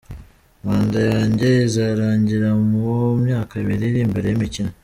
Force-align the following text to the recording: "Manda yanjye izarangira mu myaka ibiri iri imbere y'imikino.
"Manda 0.65 0.99
yanjye 1.11 1.47
izarangira 1.67 2.49
mu 2.71 2.85
myaka 3.25 3.53
ibiri 3.63 3.83
iri 3.89 3.99
imbere 4.07 4.27
y'imikino. 4.29 4.71